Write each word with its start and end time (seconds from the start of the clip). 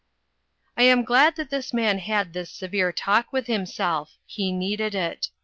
"I 0.77 0.81
am 0.81 1.03
glad 1.03 1.35
that 1.35 1.51
this 1.51 1.75
man 1.75 1.99
had 1.99 2.33
this 2.33 2.49
se 2.49 2.65
vere 2.65 2.91
talk 2.91 3.31
with 3.31 3.45
himself. 3.45 4.17
He 4.25 4.51
needed 4.51 4.95
it. 4.95 5.29